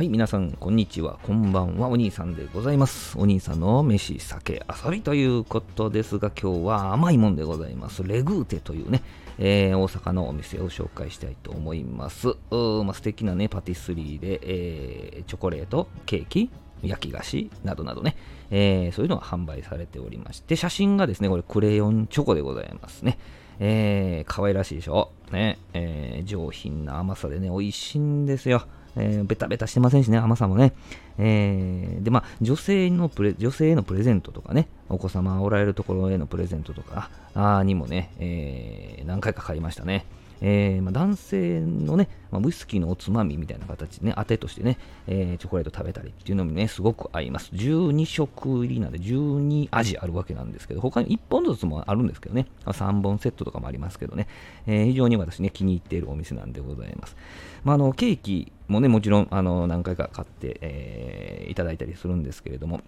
[0.00, 1.18] はい、皆さん、こんにちは。
[1.24, 1.88] こんばんは。
[1.88, 3.18] お兄さんでございます。
[3.18, 8.02] お兄さんの飯、酒、遊びということですが、今日は甘いもんでございます。
[8.02, 9.02] レグーテというね、
[9.36, 12.28] えー大阪のお店を紹介したいと思います。
[12.30, 16.48] うーまあ、素敵なね、パティスリーで、えーチョコレート、ケーキ、
[16.82, 18.16] 焼き菓子などなどね、
[18.50, 23.18] えーそういうのが販売されておりまして、写真がですね、これクレヨンチョコでございますね。
[23.58, 25.10] えー、可愛らしいでしょ？
[25.30, 28.62] ね、えー上品な甘さでね、美味しいんですよ。
[28.96, 30.72] えーベタベタしてませんしね、甘さもね。
[31.18, 40.04] えーで、まあ、女性のプレ、女性へのプレゼントとかね、お子様おられるところへのプレゼントとかあにもね、えー何回か買いましたね。
[40.40, 47.50] えーまあ、男性のね、まあ、ウイスキーのおつまみみたいな形でね、当てとしてね、えーチョコレート食べたりっていうのもね、すごく合います。
[47.52, 54.26] 12色入りなんで、12味あるわけなんですけど、他に1本ずつもあるんですけどね、3本セットとかもありますけどね、
[54.66, 57.16] えー非常に私ね、気に入っているお店なんでございます。
[57.64, 62.80] まあ、あのケーキもね、もちろんあの何回か買って、えいただいたりするんですけれども、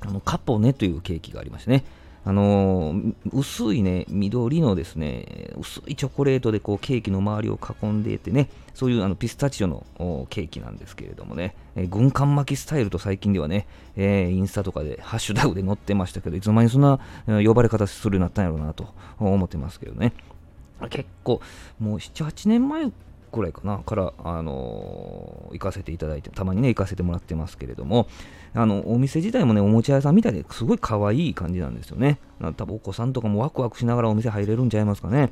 [0.00, 1.84] あのカポネというケーキがありましてね、
[2.24, 9.84] あのー薄いね、緑のですね、薄いチョコレートでこうケーキの周りを囲んでいてね、そういうあのピスタチオの
[10.30, 20.12] ケーキなんですけれどもね、えー軍艦巻きスタイルと最近ではね、えーインスタとかでハッシュタグで載ってましたけど、いつの間にそんな呼ばれ方するようになったんやろうなと思ってますけどね。
[20.90, 21.40] 結構、
[21.80, 22.90] もう7、8年前
[23.38, 28.06] ぐらいかな、から、あのー行かせていただいて、たまにね、行かせてもらってますけれども、
[28.54, 32.18] あの、お店自体もね、おもちゃ屋さんみたいですごい可愛い感じなんですよね。
[32.56, 35.30] 多分お子さんとかもワクワクしながらお店入れるんちゃいますかね。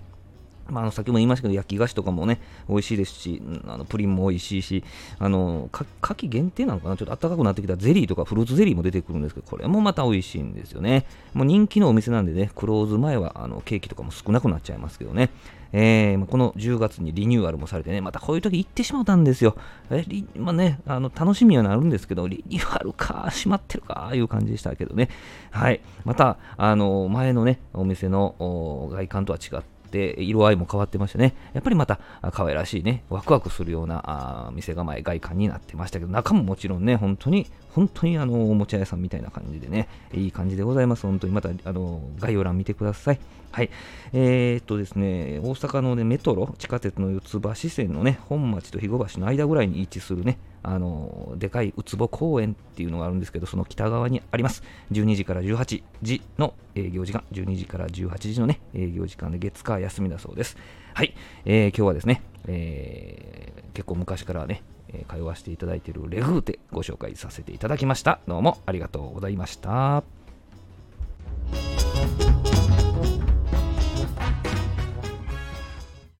[0.68, 4.84] まあ、あの先も言いましたけど、焼き菓子とかもね、美味しいですし、あのプリンも美味しいし、
[5.18, 11.06] あのか夏季限定なのかな、ちょっと暖かくなってきたゼリーとかフルーツゼリーも出てくるんですけど、これもまた美味しいんですよね。
[11.34, 15.30] もう人気のお店なんでね、クローズ前はあのケーキとかも少なくなっちゃいますけどね。
[15.72, 19.56] えーこの10月にリニューアルもされてね、またこういう時行ってしまったんですよ。
[19.90, 25.08] えリまあね、あの楽しみはなるんですけど、リニューアルか、閉まってるか、いう感じでしたけどね。
[25.50, 25.80] はい。
[26.04, 32.00] また、あの前のね、お店のお外観とは違って、で色合いも変わってましてね、やっぱりまた
[32.32, 34.02] 可愛らしいね、ワクワクするような
[34.46, 41.02] あ店構え、外観になってましたけど、中ももちろんね、本当に、本当にあのおもちゃ屋さんみたいな感じでね、いい感じでございます。
[41.02, 43.20] 本当にまたあの概要欄見てください。
[43.52, 43.70] はい。
[44.12, 54.62] えー、っとですね、大阪の、ね、メトロ、地下鉄の四つ橋線のね、本町と肥後橋の間ぐらいに位置するね、あのでかいウツボ公園っていうのがあるんですけど、その北側にあります。
[54.92, 60.56] 12時から18時の営業時間、12時から18時のね、営業時間で月火休みだそうです。
[60.94, 61.14] はい、
[61.44, 68.20] えー今日はですね、えー結構昔からね、え通わせていただいているレグーテご紹介させていただきました。
[68.26, 70.19] どうもありがとうございました。